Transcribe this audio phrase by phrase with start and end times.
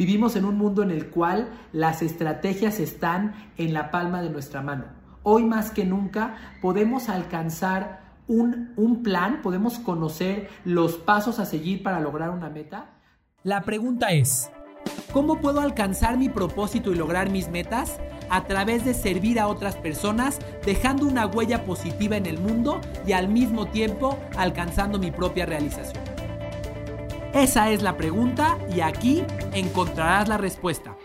[0.00, 4.62] Vivimos en un mundo en el cual las estrategias están en la palma de nuestra
[4.62, 4.86] mano.
[5.24, 11.82] Hoy más que nunca podemos alcanzar un, un, plan, podemos conocer los pasos a seguir
[11.82, 12.86] para lograr una meta.
[13.42, 14.50] La pregunta es,
[15.12, 18.00] ¿cómo puedo alcanzar mi propósito y lograr mis metas?
[18.30, 23.12] A través de servir a otras personas, dejando una huella positiva en el mundo y
[23.12, 26.19] al mismo tiempo alcanzando mi propia realización.
[27.34, 29.22] Esa es la pregunta y aquí
[29.52, 30.96] encontrarás la respuesta.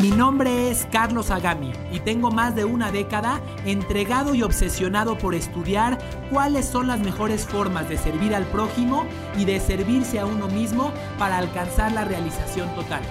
[0.00, 5.34] Mi nombre es Carlos Agami y tengo más de una década entregado y obsesionado por
[5.34, 5.98] estudiar
[6.30, 9.04] cuáles son las mejores formas de servir al prójimo
[9.36, 13.02] y de servirse a uno mismo para alcanzar la realización total.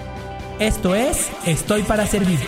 [0.58, 2.46] Esto es Estoy para Servirte.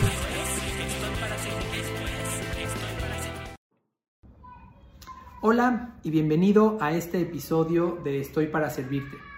[5.43, 9.32] Hola y bienvenido a este episodio de Estoy para Servirte.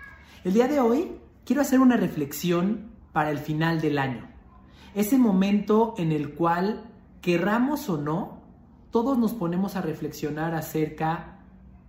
[0.44, 1.10] El día de hoy
[1.46, 4.28] quiero hacer una reflexión para el final del año.
[4.94, 6.84] Ese momento en el cual,
[7.22, 8.42] querramos o no,
[8.90, 11.38] todos nos ponemos a reflexionar acerca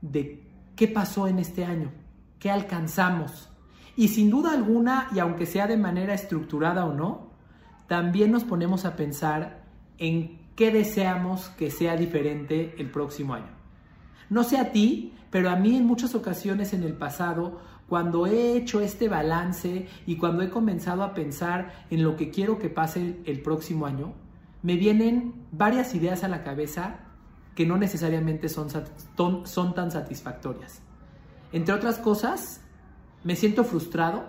[0.02, 1.92] de qué pasó en este año,
[2.40, 3.50] qué alcanzamos.
[3.98, 7.32] Y sin duda alguna, y aunque sea de manera estructurada o no,
[7.88, 9.66] también nos ponemos a pensar
[9.98, 13.52] en qué deseamos que sea diferente el próximo año.
[14.30, 18.58] No sé a ti, pero a mí en muchas ocasiones en el pasado cuando he
[18.58, 23.18] hecho este balance y cuando he comenzado a pensar en lo que quiero que pase
[23.26, 24.14] el, próximo año,
[24.64, 27.02] me vienen varias ideas a la cabeza
[27.54, 28.70] que no necesariamente son,
[29.46, 30.82] son tan satisfactorias.
[31.52, 32.62] Entre otras cosas,
[33.24, 34.26] me siento frustrado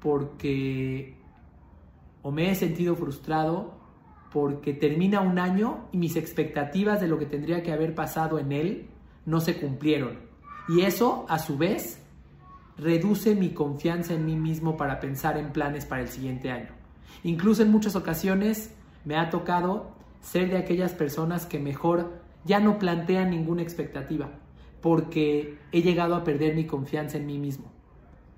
[0.00, 1.16] porque,
[2.22, 3.74] o me he sentido frustrado
[4.32, 8.52] porque termina un año y mis expectativas de lo que tendría que haber pasado en
[8.52, 8.88] él
[9.26, 10.18] no se cumplieron.
[10.68, 12.03] Y eso, a su vez,
[12.76, 16.70] reduce mi confianza en mí mismo para pensar en planes para el siguiente año.
[17.22, 22.78] Incluso en muchas ocasiones me ha tocado ser de aquellas personas que mejor ya no
[22.78, 24.30] plantean ninguna expectativa
[24.80, 27.72] porque he llegado a perder mi confianza en mí mismo.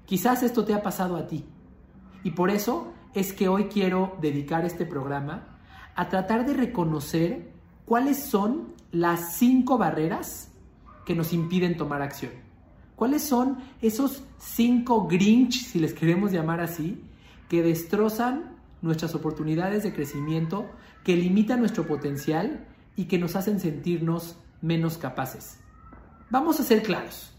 [0.04, 1.44] Quizás esto te ha pasado a ti
[2.22, 5.58] y por eso es que hoy quiero dedicar este programa
[5.96, 7.50] a tratar de reconocer
[7.84, 10.52] cuáles son las cinco barreras
[11.04, 12.45] que nos impiden tomar acción.
[12.96, 16.98] ¿Cuáles son esos cinco Grinch, si les queremos llamar así,
[17.48, 20.66] que destrozan nuestras oportunidades de crecimiento,
[21.04, 25.58] que limitan nuestro potencial y que nos hacen sentirnos menos capaces?
[26.30, 27.34] Vamos a ser claros.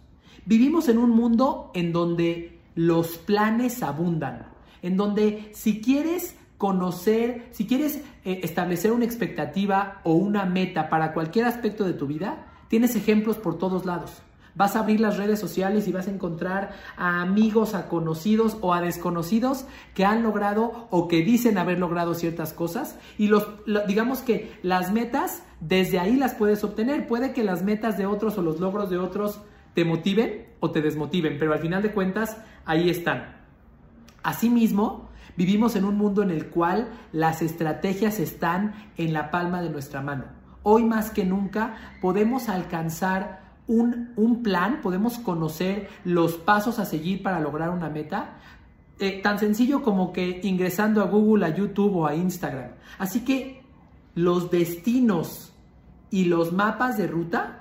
[0.45, 4.49] Vivimos en un mundo en donde los planes abundan,
[4.83, 11.13] en donde si quieres conocer, si quieres eh, establecer una expectativa o una meta para
[11.13, 14.21] cualquier aspecto de tu vida, tienes ejemplos por todos lados.
[14.57, 18.73] Vas a abrir las redes sociales y vas a encontrar a amigos, a conocidos o
[18.73, 23.47] a desconocidos que han logrado o que dicen haber logrado ciertas cosas y los,
[23.87, 27.05] digamos que las metas desde ahí las puedes obtener.
[27.05, 29.41] Puede que las metas de otros o los logros de otros
[29.75, 33.37] te motiven o te desmotiven, pero al final de cuentas ahí están.
[34.23, 39.69] Asimismo, vivimos en un mundo en el cual las estrategias están en la palma de
[39.69, 40.25] nuestra mano.
[40.63, 47.39] Hoy más que nunca podemos alcanzar un, plan, podemos conocer los pasos a seguir para
[47.39, 48.37] lograr una meta,
[48.99, 52.71] eh, tan sencillo como que ingresando a Google, a YouTube o a Instagram.
[52.97, 53.61] Así que
[54.15, 55.53] los destinos
[56.09, 57.59] y los mapas de ruta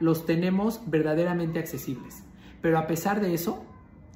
[0.00, 2.22] los tenemos verdaderamente accesibles.
[2.60, 3.64] Pero a pesar de eso,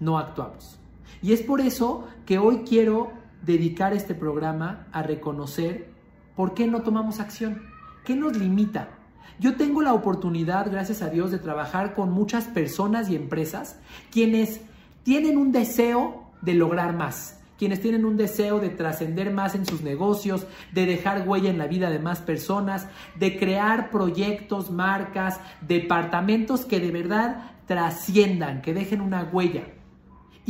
[0.00, 0.78] no actuamos.
[1.22, 3.12] Y es por eso que hoy quiero
[3.42, 5.90] dedicar este programa a reconocer
[6.36, 7.62] por qué no tomamos acción,
[8.04, 8.99] qué nos limita,
[9.38, 13.78] yo tengo la oportunidad, gracias a Dios, de trabajar con muchas personas y empresas
[14.10, 14.60] quienes
[15.02, 19.82] tienen un deseo de lograr más, quienes tienen un deseo de trascender más en sus
[19.82, 22.86] negocios, de dejar huella en la vida de más personas,
[23.18, 29.64] de crear proyectos, marcas, departamentos que de verdad trasciendan, que dejen una huella.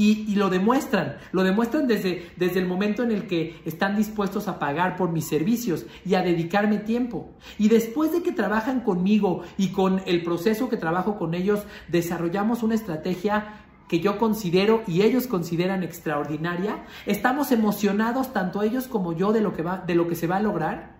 [0.03, 4.59] Y, lo demuestran, lo demuestran desde, desde el momento en el que están dispuestos a
[4.59, 7.28] pagar por mis servicios y a dedicarme tiempo.
[7.59, 12.63] Y después de que trabajan conmigo y con el proceso que trabajo con ellos, desarrollamos
[12.63, 19.34] una estrategia que yo considero y ellos consideran extraordinaria, estamos emocionados tanto ellos como yo
[19.34, 20.97] de lo que va de lo que se va a lograr.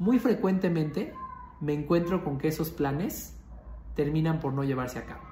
[0.00, 1.12] Muy frecuentemente
[1.60, 3.36] me encuentro con que esos planes
[3.94, 5.22] terminan por no llevarse a cabo.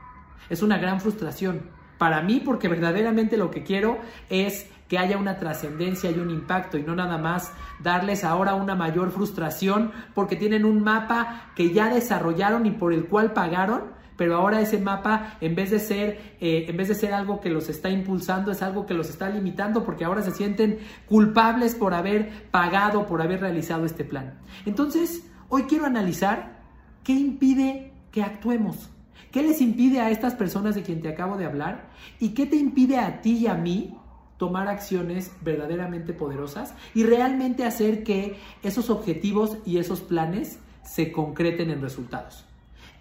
[0.50, 3.98] Es una gran frustración para mí, porque verdaderamente lo que quiero
[4.30, 8.74] es que haya una trascendencia y un impacto y no nada más darles ahora una
[8.74, 14.34] mayor frustración porque tienen un mapa que ya desarrollaron y por el cual pagaron, pero
[14.36, 17.68] ahora ese mapa, en vez de ser, eh, en vez de ser algo que los
[17.68, 22.48] está impulsando, es algo que los está limitando porque ahora se sienten culpables por haber
[22.50, 24.38] pagado, por haber realizado este plan.
[24.64, 26.58] Entonces, hoy quiero analizar
[27.04, 28.90] qué impide que actuemos.
[29.32, 31.90] ¿Qué les impide a estas personas de quien te acabo de hablar?
[32.19, 33.96] ¿Y qué te impide a ti y a mí
[34.38, 41.70] tomar acciones verdaderamente poderosas y realmente hacer que esos objetivos y esos planes se concreten
[41.70, 42.46] en resultados?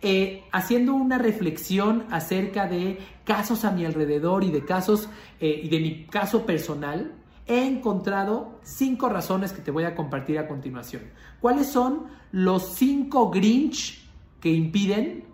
[0.01, 5.09] Eh, haciendo una reflexión acerca de casos a mi alrededor y de casos
[5.39, 7.13] eh, y de mi caso personal,
[7.47, 11.03] he encontrado cinco razones que te voy a compartir a continuación.
[11.39, 14.07] ¿Cuáles son los cinco Grinch
[14.39, 15.25] que impiden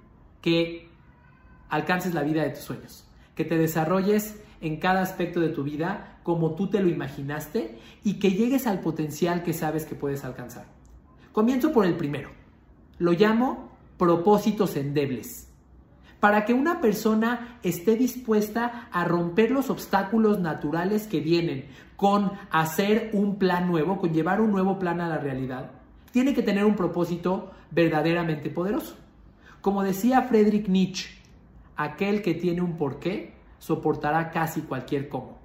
[0.42, 0.83] que
[1.74, 3.06] alcances la vida de tus sueños?
[3.36, 8.20] Que te desarrolles en cada aspecto de tu vida como tú te lo imaginaste y
[8.20, 10.66] que llegues al potencial que sabes que puedes alcanzar.
[11.32, 12.30] Comienzo por el primero.
[13.00, 15.50] Lo llamo propósitos endebles.
[16.20, 21.66] Para que una persona esté dispuesta a romper los obstáculos naturales que vienen
[21.98, 25.72] con hacer un plan nuevo, con llevar un nuevo plan a la realidad,
[26.12, 28.96] tiene que tener un propósito verdaderamente poderoso.
[29.60, 31.23] Como decía Friedrich Nietzsche,
[31.76, 35.40] aquel que tiene un porqué soportará casi cualquier cómo.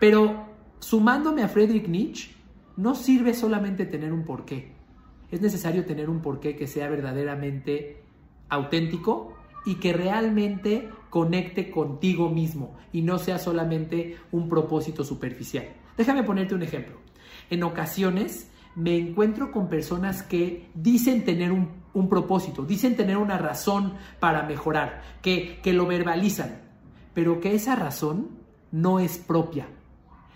[0.00, 0.46] Pero
[0.80, 2.34] sumándome a Friedrich Nietzsche,
[2.76, 4.72] no sirve solamente tener un porqué
[5.32, 8.02] es necesario tener un porqué que sea verdaderamente
[8.50, 9.34] auténtico
[9.64, 15.64] y que realmente conecte contigo mismo y no sea solamente un propósito superficial.
[15.96, 16.96] Déjame ponerte un ejemplo.
[17.48, 23.94] En ocasiones me encuentro con personas que dicen tener un, propósito, dicen tener una razón
[24.18, 26.62] para mejorar, que, que lo verbalizan,
[27.14, 28.30] pero que esa razón
[28.70, 29.68] no es propia,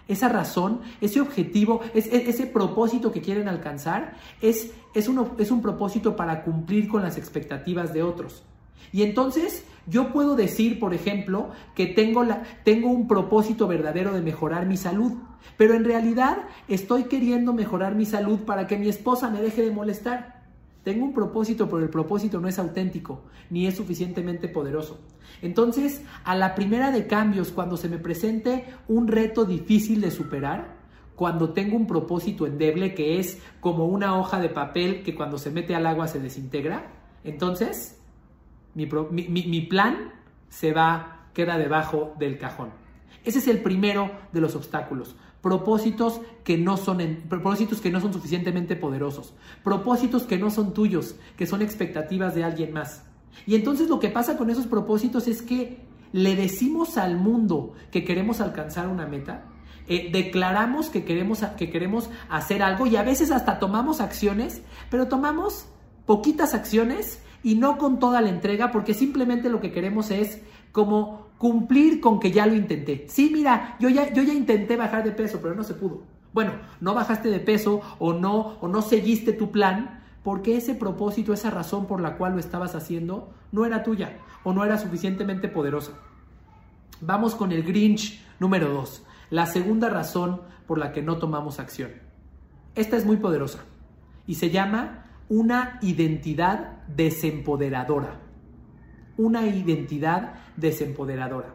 [0.09, 6.45] esa razón, ese objetivo, ese propósito que quieren alcanzar es, es, es un propósito para
[6.45, 8.45] cumplir con las expectativas de otros.
[8.93, 14.23] Y entonces yo puedo decir, por ejemplo, que tengo, la, tengo un propósito verdadero de
[14.23, 15.13] mejorar mi salud,
[15.57, 16.39] pero en realidad
[16.69, 20.45] estoy queriendo mejorar mi salud para que mi esposa me deje de molestar.
[20.83, 25.01] Tengo un propósito, pero el propósito no es auténtico, ni es suficientemente poderoso.
[25.43, 30.77] Entonces, a la primera de cambios, cuando se me presente un reto difícil de superar,
[31.17, 35.51] cuando tengo un propósito endeble que es como una hoja de papel que cuando se
[35.51, 36.93] mete al agua se desintegra,
[37.25, 37.96] entonces
[38.77, 40.13] mi, plan
[40.49, 42.71] se va, queda debajo del cajón.
[43.25, 48.13] Ese es el primero de los obstáculos propósitos que no son propósitos que no son
[48.13, 49.33] suficientemente poderosos,
[49.63, 53.05] propósitos que no son tuyos, que son expectativas de alguien más.
[53.47, 55.79] Y entonces lo que pasa con esos propósitos es que
[56.13, 59.45] le decimos al mundo que queremos alcanzar una meta,
[59.87, 65.07] eh, declaramos que queremos, que queremos hacer algo y a veces hasta tomamos acciones, pero
[65.07, 65.67] tomamos
[66.07, 71.29] poquitas acciones y no con toda la entrega porque simplemente lo que queremos es como
[71.39, 73.07] cumplir con que ya lo intenté.
[73.09, 76.03] Sí, mira, yo ya, yo ya intenté bajar de peso, pero no se pudo.
[76.33, 76.51] Bueno,
[76.81, 81.51] no bajaste de peso o no, o no seguiste tu plan porque ese propósito, esa
[81.51, 85.93] razón por la cual lo estabas haciendo, no era tuya o no era suficientemente poderosa.
[87.01, 91.93] Vamos con el Grinch número 2, la segunda razón por la que no tomamos acción.
[92.75, 93.61] Esta es muy poderosa
[94.27, 98.27] y se llama una identidad desempoderadora
[99.19, 101.55] una identidad desempoderadora.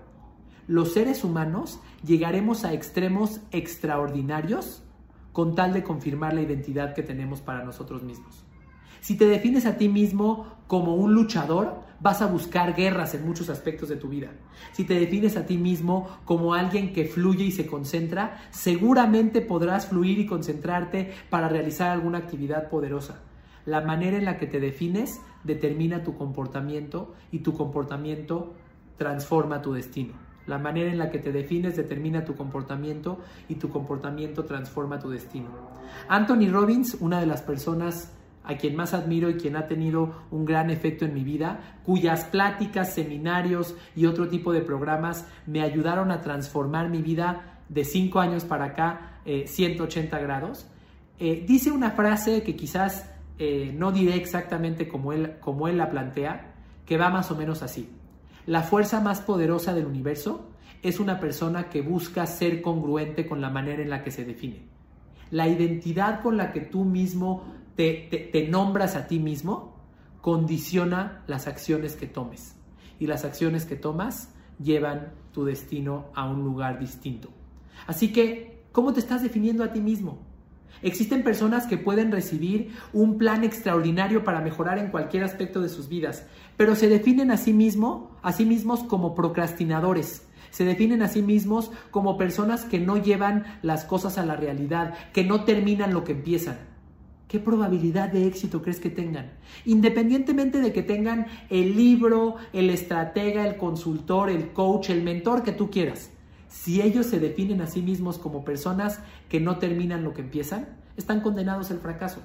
[0.67, 4.83] Los seres humanos llegaremos a extremos extraordinarios
[5.31, 8.45] con tal de confirmar la identidad que tenemos para nosotros mismos.
[8.99, 13.49] Si te defines a ti mismo como un luchador, vas a buscar guerras en muchos
[13.49, 14.29] aspectos de tu vida.
[14.73, 19.87] Si te defines a ti mismo como alguien que fluye y se concentra, seguramente podrás
[19.87, 23.21] fluir y concentrarte para realizar alguna actividad poderosa.
[23.65, 28.53] La manera en la que te defines determina tu comportamiento y tu comportamiento
[28.97, 30.13] transforma tu destino.
[30.47, 35.09] La manera en la que te defines determina tu comportamiento y tu comportamiento transforma tu
[35.09, 35.49] destino.
[36.07, 38.11] Anthony Robbins, una de las personas
[38.43, 42.25] a quien más admiro y quien ha tenido un gran efecto en mi vida, cuyas
[42.25, 48.19] pláticas, seminarios y otro tipo de programas me ayudaron a transformar mi vida de 5
[48.19, 50.67] años para acá 180 eh, grados,
[51.19, 53.07] eh, dice una frase que quizás
[53.43, 56.53] eh, no diré exactamente como él, como él la plantea,
[56.85, 57.89] que va más o menos así.
[58.45, 60.51] La fuerza más poderosa del universo
[60.83, 64.67] es una persona que busca ser congruente con la manera en la que se define.
[65.31, 67.43] La identidad con la que tú mismo
[67.75, 69.75] te, te nombras a ti mismo
[70.21, 72.55] condiciona las acciones que tomes.
[72.99, 77.29] Y las acciones que tomas llevan tu destino a un lugar distinto.
[77.87, 80.30] Así que, ¿cómo te estás definiendo a ti mismo?
[80.81, 85.89] Existen personas que pueden recibir un plan extraordinario para mejorar en cualquier aspecto de sus
[85.89, 86.25] vidas,
[86.57, 90.27] pero se definen a sí, mismo, a sí mismos como procrastinadores.
[90.49, 94.93] Se definen a sí mismos como personas que no llevan las cosas a la realidad,
[95.13, 96.57] que no terminan lo que empiezan.
[97.31, 99.31] ¿Qué probabilidad de éxito crees que tengan?
[99.63, 105.53] Independientemente de que tengan el libro, el estratega, el consultor, el coach, el mentor que
[105.53, 106.10] tú quieras.
[106.51, 110.67] Si ellos se definen a sí mismos como personas que no terminan lo que empiezan,
[110.97, 112.21] están condenados al fracaso.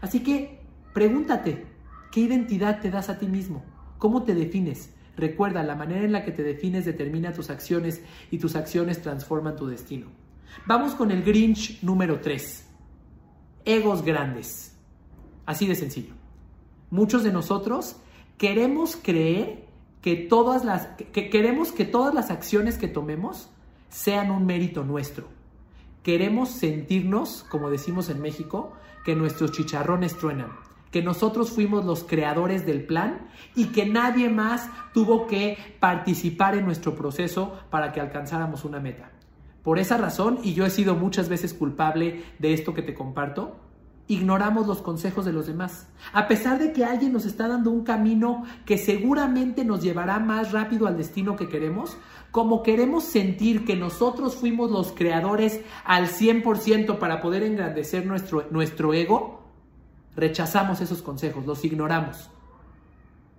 [0.00, 0.60] Así que
[0.92, 1.64] pregúntate,
[2.10, 3.64] ¿qué identidad te das a ti mismo?
[3.98, 4.90] ¿Cómo te defines?
[5.16, 9.56] Recuerda, la manera en la que te defines determina tus acciones y tus acciones transforman
[9.56, 10.08] tu destino.
[10.66, 12.66] Vamos con el Grinch número 3.
[13.64, 14.76] Egos grandes.
[15.46, 16.14] Así de sencillo.
[16.90, 17.96] Muchos de nosotros
[18.38, 19.66] queremos creer
[20.02, 23.50] que todas las que queremos que todas las acciones que tomemos
[23.88, 25.28] sean un mérito nuestro.
[26.02, 28.72] Queremos sentirnos, como decimos en México,
[29.04, 30.50] que nuestros chicharrones truenan
[30.90, 36.64] que nosotros fuimos los creadores del plan y que nadie más tuvo que participar en
[36.64, 39.10] nuestro proceso para que alcanzáramos una meta.
[39.62, 43.56] Por esa razón, y yo he sido muchas veces culpable de esto que te comparto,
[44.08, 45.86] ignoramos los consejos de los demás.
[46.12, 50.50] A pesar de que alguien nos está dando un camino que seguramente nos llevará más
[50.50, 51.96] rápido al destino que queremos,
[52.32, 58.92] como queremos sentir que nosotros fuimos los creadores al 100% para poder engrandecer nuestro, nuestro
[58.92, 59.38] ego,
[60.18, 62.28] Rechazamos esos consejos, los ignoramos.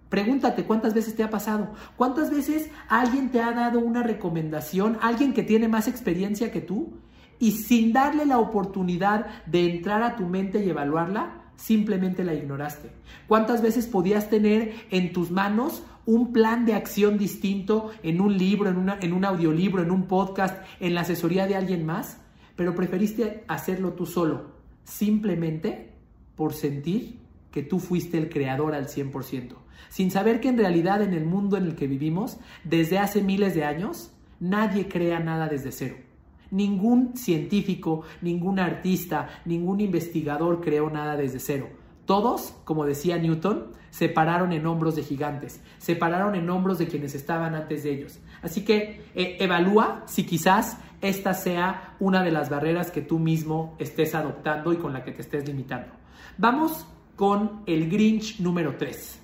[0.08, 5.34] Pregúntate cuántas veces te ha pasado, cuántas veces alguien te ha dado una recomendación, alguien
[5.34, 6.94] que tiene más experiencia que tú,
[7.40, 12.90] y sin darle la oportunidad de entrar a tu mente y evaluarla, simplemente la ignoraste.
[13.28, 18.70] ¿Cuántas veces podías tener en tus manos un plan de acción distinto en un libro,
[18.70, 22.20] en, en un audiolibro, en un podcast, en la asesoría de alguien más,
[22.56, 24.52] pero preferiste hacerlo tú solo,
[24.84, 25.94] simplemente
[26.36, 27.20] por sentir
[27.52, 29.56] que tú fuiste el creador al 100%,
[29.90, 33.56] sin saber que en realidad en el mundo en el que vivimos, desde hace miles
[33.56, 36.09] de años, nadie crea nada desde cero.
[36.52, 41.70] Ningún científico, ningún artista, ningún investigador creó nada desde cero.
[42.06, 46.88] Todos, como decía Newton, se pararon en hombros de gigantes, se pararon en hombros de
[46.88, 48.20] quienes estaban antes de ellos.
[48.42, 53.76] Así que eh, evalúa si quizás esta sea una de las barreras que tú mismo
[53.80, 55.92] estés adoptando y con la que te estés limitando.
[56.38, 59.20] Vamos con el Grinch número 3.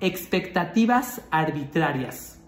[0.00, 2.40] Expectativas arbitrarias.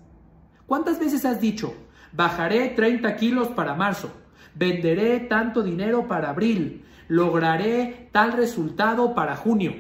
[0.66, 1.74] ¿Cuántas veces has dicho,
[2.12, 4.12] bajaré 30 kilos para marzo,
[4.54, 9.74] venderé tanto dinero para abril, lograré tal resultado para junio?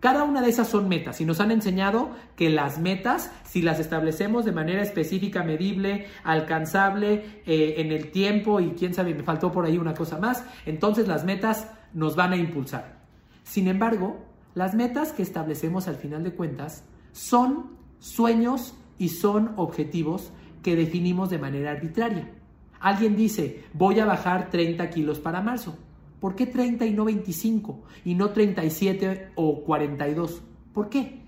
[0.00, 3.80] Cada una de esas son metas y nos han enseñado que las metas, si las
[3.80, 9.50] establecemos de manera específica, medible, alcanzable eh, en el tiempo y quién sabe, me faltó
[9.50, 12.98] por ahí una cosa más, entonces las metas nos van a impulsar.
[13.42, 20.30] Sin embargo, las metas que establecemos al final de cuentas son sueños y son objetivos
[20.66, 22.28] que definimos de manera arbitraria.
[22.80, 25.78] Alguien dice, voy a bajar 30 kilos para marzo.
[26.18, 27.84] ¿Por qué 30 y no 25?
[28.04, 30.42] Y no 37 o 42.
[30.74, 31.20] ¿Por qué?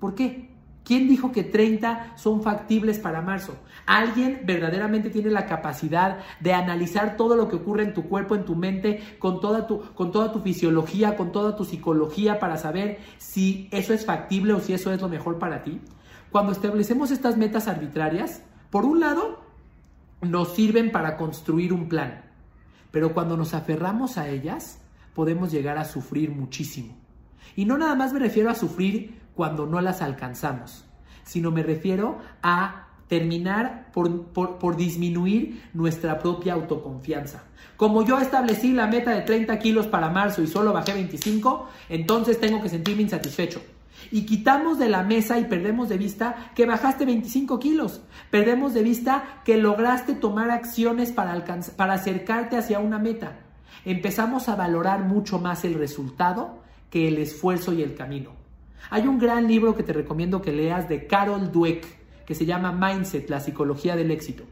[0.00, 0.50] ¿Por qué?
[0.82, 3.54] ¿Quién dijo que 30 son factibles para marzo?
[3.86, 8.44] ¿Alguien verdaderamente tiene la capacidad de analizar todo lo que ocurre en tu cuerpo, en
[8.44, 12.98] tu mente, con toda tu, con toda tu fisiología, con toda tu psicología para saber
[13.18, 15.80] si eso es factible o si eso es lo mejor para ti?
[16.32, 18.42] Cuando establecemos estas metas arbitrarias,
[18.74, 19.38] por un lado,
[20.20, 22.24] nos sirven para construir un plan,
[22.90, 24.80] pero cuando nos aferramos a ellas,
[25.14, 26.96] podemos llegar a sufrir muchísimo.
[27.54, 30.86] Y no nada más me refiero a sufrir cuando no las alcanzamos,
[31.22, 37.44] sino me refiero a terminar por, disminuir nuestra propia autoconfianza.
[37.76, 42.40] Como yo establecí la meta de 30 kilos para marzo y solo bajé 25, entonces
[42.40, 43.62] tengo que sentirme insatisfecho.
[44.14, 48.00] Y quitamos de la mesa y perdemos de vista que bajaste 25 kilos.
[48.30, 51.44] Perdemos de vista que lograste tomar acciones para,
[51.76, 53.40] para acercarte hacia una meta.
[53.84, 58.30] Empezamos a valorar mucho más el resultado que el esfuerzo y el camino.
[58.88, 61.84] Hay un gran libro que te recomiendo que leas de Carol Dweck
[62.24, 64.44] que se llama Mindset, la psicología del éxito.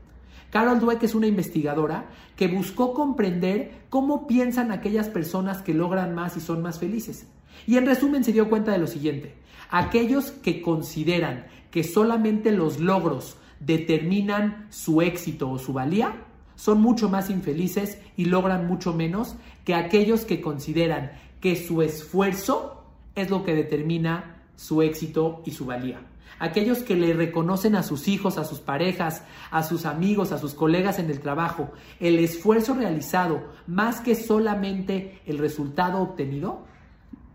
[0.52, 6.36] Carol Dweck es una investigadora que buscó comprender cómo piensan aquellas personas que logran más
[6.36, 7.26] y son más felices.
[7.66, 9.34] Y en resumen se dio cuenta de lo siguiente,
[9.70, 16.16] aquellos que consideran que solamente los logros determinan su éxito o su valía,
[16.54, 22.84] son mucho más infelices y logran mucho menos que aquellos que consideran que su esfuerzo
[23.14, 26.11] es lo que determina su éxito y su valía.
[26.38, 30.54] Aquellos que le reconocen a sus hijos, a sus parejas, a sus amigos, a sus
[30.54, 31.70] colegas en el trabajo,
[32.00, 36.64] el esfuerzo realizado más que solamente el resultado obtenido,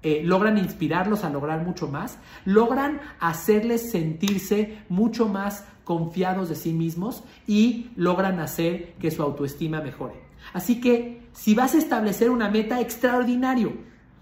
[0.04, 6.74] eh, logran inspirarlos a lograr mucho más, logran hacerles sentirse mucho más confiados de sí
[6.74, 10.22] mismos y logran hacer que su autoestima mejore.
[10.54, 13.74] Así que si vas a establecer una meta extraordinario,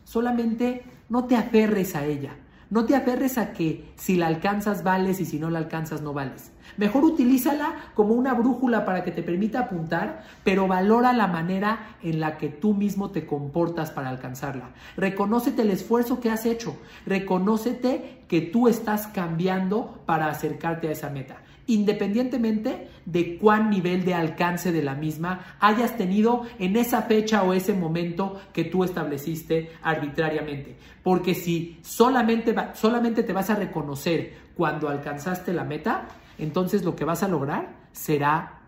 [0.03, 2.37] solamente no te aferres a ella.
[2.69, 6.13] No te aferres a que si la alcanzas vales y si no la alcanzas no
[6.13, 6.51] vales.
[6.77, 12.19] Mejor utilízala como una brújula para que te permita apuntar, pero valora la manera en
[12.19, 14.71] la que tú mismo te comportas para alcanzarla.
[14.97, 16.75] Reconócete el esfuerzo que has hecho.
[17.05, 24.13] Reconócete que tú estás cambiando para acercarte a esa meta independientemente de cuán nivel de
[24.13, 29.71] alcance de la misma hayas tenido en esa fecha o ese momento que tú estableciste
[29.81, 30.75] arbitrariamente.
[31.03, 36.07] Porque si solamente, solamente te vas a reconocer cuando alcanzaste la meta,
[36.37, 38.61] entonces lo que vas a lograr será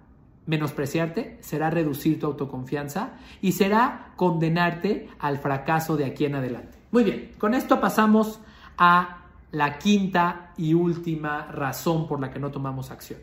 [0.46, 3.12] menospreciarte, será reducir tu autoconfianza
[3.42, 6.78] y será condenarte al fracaso de aquí en adelante.
[6.92, 8.40] Muy bien, con esto pasamos
[8.78, 9.27] a
[9.58, 13.20] la quinta y última razón por la que no tomamos acción.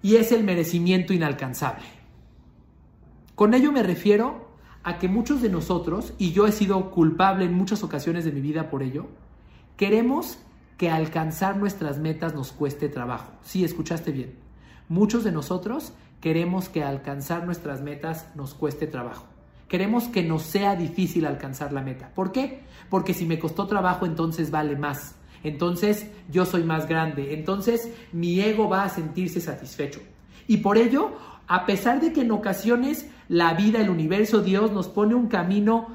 [0.00, 1.84] Y es el merecimiento inalcanzable.
[3.34, 4.48] Con ello me refiero
[4.82, 8.40] a que muchos de nosotros, y yo he sido culpable en muchas ocasiones de mi
[8.40, 9.08] vida por ello,
[9.76, 10.38] queremos
[10.78, 13.32] que alcanzar nuestras metas nos cueste trabajo.
[13.42, 14.34] Sí, escuchaste bien.
[14.88, 15.92] Muchos de nosotros
[16.22, 19.26] queremos que alcanzar nuestras metas nos cueste trabajo.
[19.68, 22.10] Queremos que nos sea difícil alcanzar la meta.
[22.14, 22.60] ¿Por qué?
[22.90, 25.16] Porque si me costó trabajo, entonces vale más.
[25.42, 27.34] Entonces yo soy más grande.
[27.34, 30.00] Entonces mi ego va a sentirse satisfecho.
[30.46, 31.12] Y por ello,
[31.46, 35.88] a pesar de que en ocasiones la vida, el universo, Dios nos pone un camino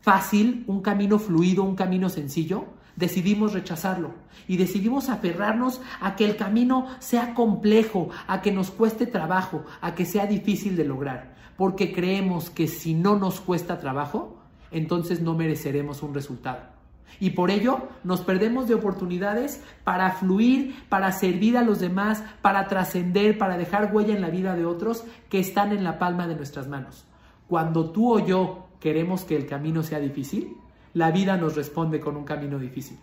[0.00, 4.12] fácil, un camino fluido, un camino sencillo, decidimos rechazarlo
[4.46, 9.94] y decidimos aferrarnos a que el camino sea complejo, a que nos cueste trabajo, a
[9.94, 14.36] que sea difícil de lograr porque creemos que si no nos cuesta trabajo,
[14.70, 16.74] entonces no mereceremos un resultado.
[17.20, 22.66] Y por ello nos perdemos de oportunidades para fluir, para servir a los demás, para
[22.66, 26.34] trascender, para dejar huella en la vida de otros que están en la palma de
[26.34, 27.04] nuestras manos.
[27.46, 30.56] Cuando tú o yo queremos que el camino sea difícil,
[30.94, 32.98] la vida nos responde con un camino difícil.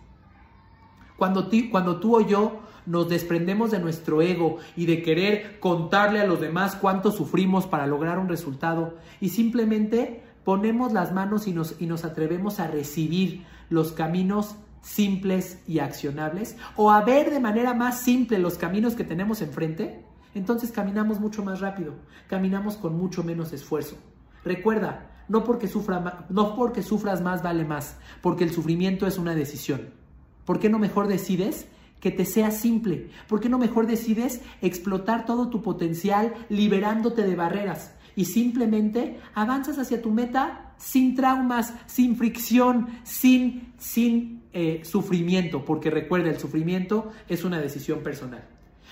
[1.17, 6.25] Cuando, cuando tú o yo nos desprendemos de nuestro ego y de querer contarle a
[6.25, 11.79] los demás cuánto sufrimos para lograr un resultado y simplemente ponemos las manos y nos,
[11.79, 17.75] y nos atrevemos a recibir los caminos simples y accionables o a ver de manera
[17.75, 21.93] más simple los caminos que tenemos enfrente, entonces caminamos mucho más rápido,
[22.27, 23.97] caminamos con mucho menos esfuerzo.
[24.43, 29.33] Recuerda, no porque, sufra, no porque sufras más vale más, porque el sufrimiento es una
[29.33, 29.87] decisión.
[30.43, 31.67] ¿Por qué no mejor decides
[32.01, 33.11] que te sea simple?
[33.29, 39.79] ¿Por qué no mejor decides explotar todo tu potencial liberándote de barreras y simplemente avanzas
[39.79, 45.63] hacia tu meta sin traumas, sin fricción, sin, sin eh, sufrimiento?
[45.63, 48.43] Porque recuerda, el sufrimiento es una decisión personal.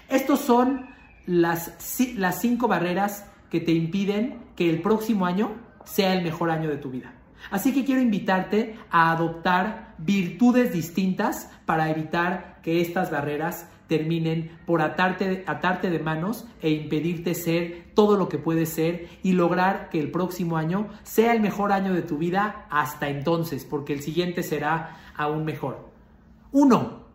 [0.08, 0.86] Estos son
[1.26, 6.70] las, las cinco barreras que te impiden que el próximo año sea el mejor año
[6.70, 7.14] de tu vida.
[7.52, 14.82] Así que quiero invitarte a adoptar virtudes distintas para evitar que estas barreras terminen por
[14.82, 20.00] atarte, atarte de manos e impedirte ser todo lo que puedes ser y lograr que
[20.00, 24.44] el próximo año sea el mejor año de tu vida hasta entonces, porque el siguiente
[24.44, 25.90] será aún mejor.
[26.52, 27.08] Uno,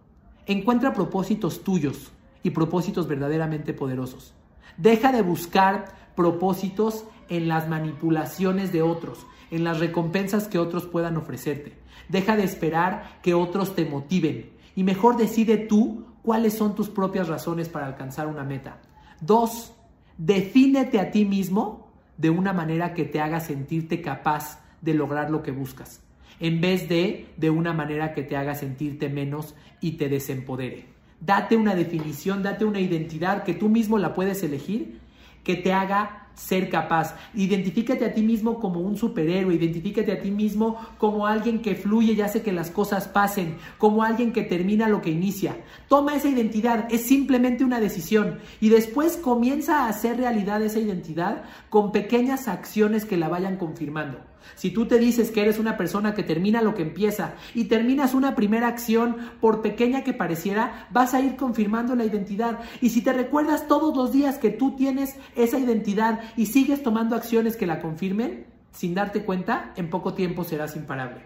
[0.47, 4.35] encuentra propósitos tuyos y propósitos verdaderamente poderosos.
[4.77, 11.17] Deja de buscar propósitos en las manipulaciones de otros en las recompensas que otros puedan
[11.17, 11.75] ofrecerte.
[12.09, 17.29] Deja de esperar que otros te motiven y mejor decide tú cuáles son tus propias
[17.29, 18.81] razones para alcanzar una meta.
[19.21, 19.73] Dos,
[20.19, 25.43] defínete a ti mismo de una manera que te haga sentirte capaz de lograr lo
[25.43, 26.03] que buscas,
[26.41, 30.87] en vez de de una manera que te haga sentirte menos y te desempodere.
[31.21, 35.01] Date una definición, date una identidad que tú mismo la puedes elegir,
[35.43, 37.15] que te haga ser capaz.
[37.35, 42.13] Identifícate a ti mismo como un superhéroe, identifícate a ti mismo como alguien que fluye
[42.13, 45.57] y hace que las cosas pasen, como alguien que termina lo que inicia.
[45.89, 51.45] Toma esa identidad, es simplemente una decisión y después comienza a hacer realidad esa identidad
[51.71, 54.34] con pequeñas acciones que la vayan confirmando.
[54.55, 58.15] Si tú te dices que eres una persona que termina lo que empieza y terminas
[58.15, 62.61] una primera acción, por pequeña que pareciera, vas a ir confirmando la identidad.
[62.81, 67.17] Y si te recuerdas todos los días que tú tienes esa identidad y sigues tomando
[67.17, 71.23] acciones que la confirmen, sin darte cuenta, en poco tiempo serás imparable.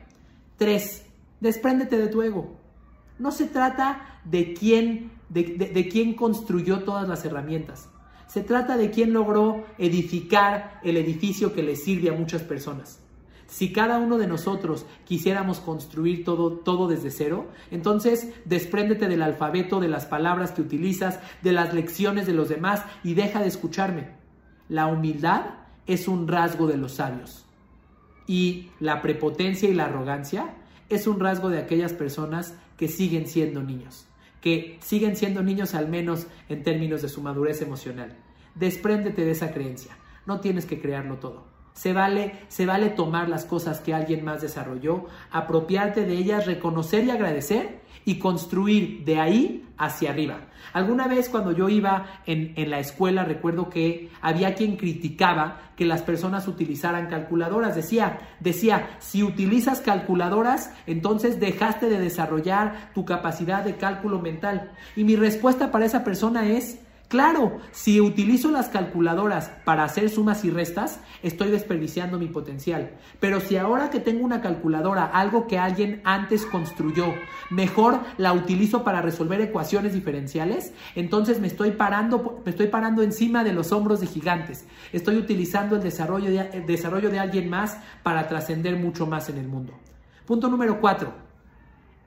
[0.58, 1.06] 3.
[1.40, 2.56] Despréndete de tu ego.
[3.18, 7.88] No se trata de quién, de, quién construyó todas las herramientas.
[8.26, 13.00] Se trata de quién logró edificar el edificio que le sirve a muchas personas.
[13.48, 19.80] Si cada uno de nosotros quisiéramos construir todo, todo desde cero, entonces despréndete del alfabeto,
[19.80, 24.10] de las palabras que utilizas, de las lecciones de los demás y deja de escucharme.
[24.68, 25.46] La humildad
[25.86, 27.46] es un rasgo de los sabios
[28.26, 30.54] y la prepotencia y la arrogancia
[30.90, 34.06] es un rasgo de aquellas personas que siguen siendo niños,
[34.42, 38.14] que siguen siendo niños al menos en términos de su madurez emocional.
[38.54, 41.57] Despréndete de esa creencia, no tienes que crearlo todo.
[41.78, 47.04] Se vale, se vale tomar las cosas que alguien más desarrolló, apropiarte de ellas, reconocer
[47.04, 50.40] y agradecer y construir de ahí hacia arriba.
[50.72, 55.84] Alguna vez cuando yo iba en, en, la escuela recuerdo que había quien criticaba que
[55.84, 57.76] las personas utilizaran calculadoras.
[57.76, 64.72] Decía, decía, si utilizas calculadoras, entonces dejaste de desarrollar tu capacidad de cálculo mental.
[64.96, 70.44] Y mi respuesta para esa persona es, Claro, si utilizo las calculadoras para hacer sumas
[70.44, 72.90] y restas, estoy desperdiciando mi potencial.
[73.18, 77.14] Pero si ahora que tengo una calculadora, algo que alguien antes construyó,
[77.48, 83.42] mejor la utilizo para resolver ecuaciones diferenciales, entonces me estoy parando, me estoy parando encima
[83.42, 84.66] de los hombros de gigantes.
[84.92, 89.38] Estoy utilizando el desarrollo de, el desarrollo de alguien más para trascender mucho más en
[89.38, 89.72] el mundo.
[90.26, 91.14] Punto número cuatro.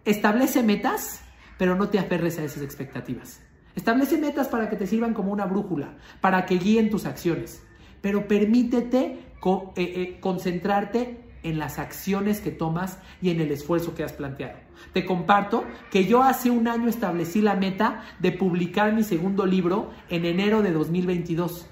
[0.05, 1.23] Establece metas,
[1.57, 3.41] pero no te aferres a esas expectativas.
[3.75, 7.63] Establece metas para que te sirvan como una brújula, para que guíen tus acciones,
[8.01, 14.03] pero permítete eh, eh, concentrarte en las acciones que tomas y en el esfuerzo que
[14.03, 14.59] has planteado.
[14.93, 19.91] Te comparto que yo hace un año establecí la meta de publicar mi segundo libro
[20.09, 21.67] en enero de 2022.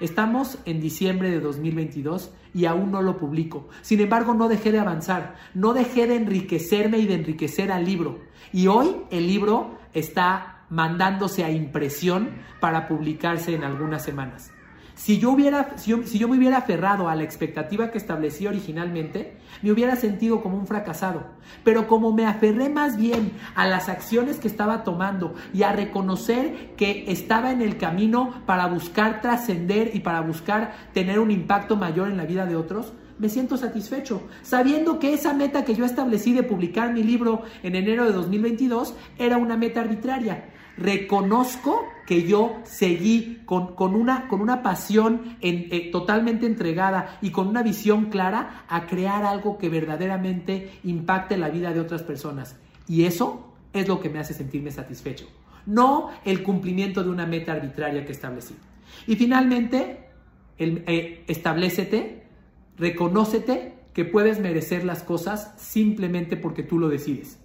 [0.00, 3.68] Estamos en diciembre de 2022 y aún no lo publico.
[3.80, 8.18] Sin embargo, no dejé de avanzar, no dejé de enriquecerme y de enriquecer al libro.
[8.52, 14.52] Y hoy el libro está mandándose a impresión para publicarse en algunas semanas.
[14.94, 19.72] Si yo, hubiera, si yo, me hubiera aferrado a la expectativa que establecí originalmente, me
[19.72, 21.24] hubiera sentido como un fracasado.
[21.64, 26.74] Pero como me aferré más bien a las acciones que estaba tomando y a reconocer
[26.76, 32.08] que estaba en el camino para buscar trascender y para buscar tener un impacto mayor
[32.08, 36.32] en la vida de otros, me siento satisfecho, sabiendo que esa meta que yo establecí
[36.32, 40.50] de publicar mi libro en enero de 2022 era una meta arbitraria.
[40.76, 47.62] Reconozco que yo seguí con, una, con una, pasión eh, totalmente entregada y con una
[47.62, 52.56] visión clara a crear algo que verdaderamente impacte la vida de otras personas.
[52.88, 55.26] Y eso es lo que me hace sentirme satisfecho,
[55.66, 58.54] no el cumplimiento de una meta arbitraria que establecí.
[59.06, 60.08] Y finalmente,
[60.58, 62.23] el, eh, establecete
[62.76, 67.38] Reconócete que puedes merecer las cosas simplemente porque tú lo decides.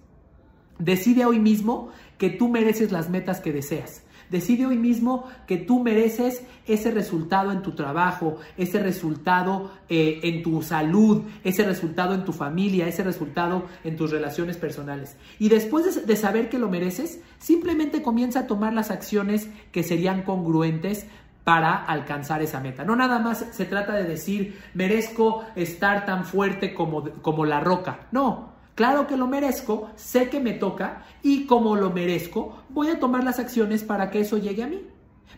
[0.78, 4.02] Decide hoy mismo que tú mereces las metas que deseas.
[4.30, 10.44] Decide hoy mismo que tú mereces ese resultado en tu trabajo, ese resultado eh, en
[10.44, 15.16] tu salud, ese resultado en tu familia, ese resultado en tus relaciones personales.
[15.40, 19.82] Y después de, de saber que lo mereces, simplemente comienza a tomar las acciones que
[19.82, 21.06] serían congruentes
[21.44, 22.84] para alcanzar esa meta.
[22.84, 28.06] No nada más se trata de decir, merezco estar tan fuerte como, como la roca.
[28.12, 33.00] No, claro que lo merezco, sé que me toca y como lo merezco, voy a
[33.00, 34.86] tomar las acciones para que eso llegue a mí.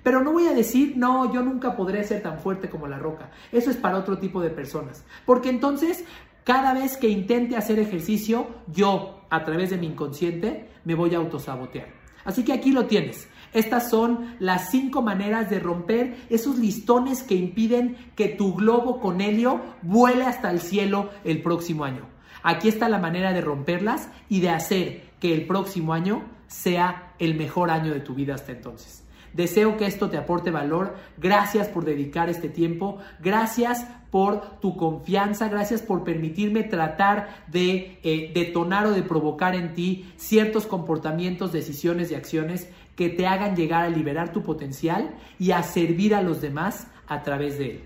[0.03, 3.31] Pero no voy a decir, no, yo nunca podré ser tan fuerte como la roca.
[3.53, 5.05] Eso es para otro tipo de personas.
[5.25, 6.05] Porque entonces,
[6.45, 11.19] cada vez que intente hacer ejercicio, yo, a través de mi inconsciente, me voy a
[11.19, 12.02] autosabotear.
[12.25, 13.29] Así que aquí lo tienes.
[13.53, 19.21] Estas son las cinco maneras de romper esos listones que impiden que tu globo con
[19.21, 22.07] helio vuele hasta el cielo el próximo año.
[22.43, 27.35] Aquí está la manera de romperlas y de hacer que el próximo año sea el
[27.35, 29.02] mejor año de tu vida hasta entonces.
[29.33, 30.97] Deseo que esto te aporte valor.
[31.19, 32.99] Gracias por dedicar este tiempo.
[33.21, 35.49] Gracias por tu confianza.
[35.49, 42.11] Gracias por permitirme tratar de eh, detonar o de provocar en ti ciertos comportamientos, decisiones
[42.11, 46.41] y acciones que te hagan llegar a liberar tu potencial y a servir a los
[46.41, 47.81] demás a través de él.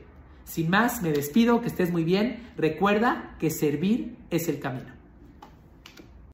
[0.44, 2.50] Sin más, me despido, que estés muy bien.
[2.56, 4.95] Recuerda que servir es el camino.